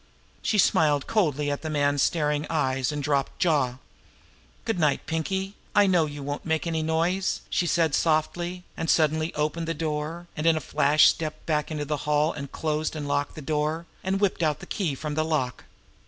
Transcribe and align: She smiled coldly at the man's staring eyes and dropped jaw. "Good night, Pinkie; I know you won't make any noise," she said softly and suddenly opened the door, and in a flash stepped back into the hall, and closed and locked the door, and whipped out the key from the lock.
She 0.41 0.57
smiled 0.57 1.05
coldly 1.05 1.51
at 1.51 1.61
the 1.61 1.69
man's 1.69 2.01
staring 2.01 2.47
eyes 2.49 2.91
and 2.91 3.03
dropped 3.03 3.37
jaw. 3.37 3.75
"Good 4.65 4.79
night, 4.79 5.05
Pinkie; 5.05 5.53
I 5.75 5.85
know 5.85 6.07
you 6.07 6.23
won't 6.23 6.43
make 6.43 6.65
any 6.65 6.81
noise," 6.81 7.41
she 7.51 7.67
said 7.67 7.93
softly 7.93 8.63
and 8.75 8.89
suddenly 8.89 9.31
opened 9.35 9.67
the 9.67 9.75
door, 9.75 10.25
and 10.35 10.47
in 10.47 10.57
a 10.57 10.59
flash 10.59 11.09
stepped 11.09 11.45
back 11.45 11.69
into 11.69 11.85
the 11.85 11.97
hall, 12.09 12.33
and 12.33 12.51
closed 12.51 12.95
and 12.95 13.07
locked 13.07 13.35
the 13.35 13.43
door, 13.43 13.85
and 14.03 14.19
whipped 14.19 14.41
out 14.41 14.57
the 14.59 14.65
key 14.65 14.95
from 14.95 15.13
the 15.13 15.23
lock. 15.23 15.65